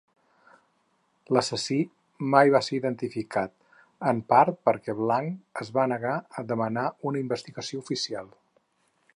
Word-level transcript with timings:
L'assassí 1.37 1.77
mai 2.35 2.53
va 2.55 2.61
ser 2.69 2.73
identificat, 2.79 3.53
en 4.13 4.23
part 4.33 4.59
perquè 4.71 4.97
blanc 5.05 5.63
es 5.67 5.71
va 5.79 5.87
negar 5.95 6.17
a 6.43 6.49
demanar 6.55 6.91
una 7.13 7.25
investigació 7.27 7.87
oficial. 7.87 8.35